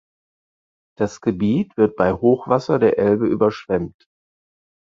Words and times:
Das 0.97 1.21
Gebiet 1.21 1.77
wird 1.77 1.95
bei 1.95 2.11
Hochwasser 2.11 2.79
der 2.79 2.97
Elbe 2.97 3.27
überschwemmt. 3.27 4.07